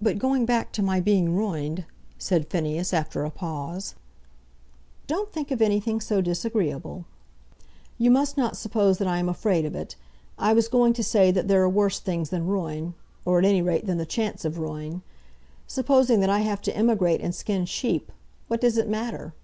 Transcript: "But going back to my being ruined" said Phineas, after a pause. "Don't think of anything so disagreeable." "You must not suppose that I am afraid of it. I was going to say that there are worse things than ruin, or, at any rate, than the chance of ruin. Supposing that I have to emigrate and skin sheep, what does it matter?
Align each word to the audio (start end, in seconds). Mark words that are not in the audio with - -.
"But 0.00 0.20
going 0.20 0.46
back 0.46 0.70
to 0.70 0.84
my 0.84 1.00
being 1.00 1.34
ruined" 1.34 1.84
said 2.16 2.46
Phineas, 2.48 2.94
after 2.94 3.24
a 3.24 3.30
pause. 3.32 3.96
"Don't 5.08 5.32
think 5.32 5.50
of 5.50 5.60
anything 5.60 6.00
so 6.00 6.20
disagreeable." 6.20 7.06
"You 7.98 8.12
must 8.12 8.36
not 8.36 8.56
suppose 8.56 8.98
that 8.98 9.08
I 9.08 9.18
am 9.18 9.28
afraid 9.28 9.64
of 9.64 9.74
it. 9.74 9.96
I 10.38 10.52
was 10.52 10.68
going 10.68 10.92
to 10.92 11.02
say 11.02 11.32
that 11.32 11.48
there 11.48 11.60
are 11.64 11.68
worse 11.68 11.98
things 11.98 12.30
than 12.30 12.46
ruin, 12.46 12.94
or, 13.24 13.40
at 13.40 13.44
any 13.44 13.62
rate, 13.62 13.84
than 13.84 13.98
the 13.98 14.06
chance 14.06 14.44
of 14.44 14.58
ruin. 14.60 15.02
Supposing 15.66 16.20
that 16.20 16.30
I 16.30 16.42
have 16.42 16.60
to 16.62 16.76
emigrate 16.76 17.20
and 17.20 17.34
skin 17.34 17.64
sheep, 17.66 18.12
what 18.46 18.60
does 18.60 18.78
it 18.78 18.88
matter? 18.88 19.34